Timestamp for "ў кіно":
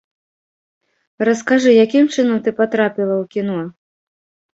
3.21-3.59